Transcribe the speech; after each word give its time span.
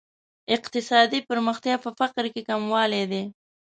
اقتصادي 0.55 1.19
پرمختیا 1.29 1.75
په 1.83 1.89
فقر 1.99 2.25
کې 2.33 2.41
کموالی 2.49 3.03
دی. 3.11 3.23